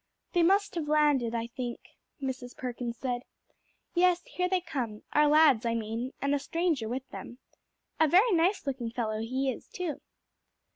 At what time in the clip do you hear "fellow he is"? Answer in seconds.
8.89-9.67